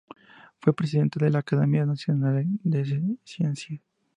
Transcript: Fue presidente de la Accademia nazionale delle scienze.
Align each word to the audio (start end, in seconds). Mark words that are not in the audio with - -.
Fue 0.57 0.73
presidente 0.75 1.23
de 1.23 1.29
la 1.29 1.37
Accademia 1.37 1.85
nazionale 1.85 2.47
delle 2.63 3.17
scienze. 3.23 3.83